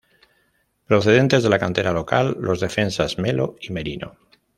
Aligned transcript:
Procedentes 0.91 1.43
de 1.47 1.51
la 1.53 1.59
cantera 1.59 1.91
local, 1.93 2.35
los 2.39 2.59
defensas 2.59 3.19
Melo 3.19 3.55
y 3.61 3.71
Merino. 3.71 4.17